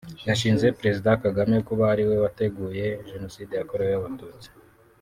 [0.27, 4.49] yashinje Perezida Kagame kuba ariwe wateguye Genocide yakorewe abatutsi